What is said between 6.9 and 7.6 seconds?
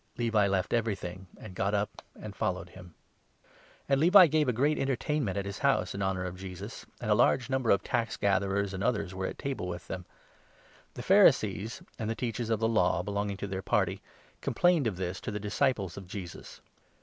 and a large